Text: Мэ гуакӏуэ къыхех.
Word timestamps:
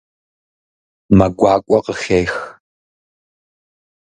Мэ 1.17 1.27
гуакӏуэ 1.37 1.79
къыхех. 1.85 2.33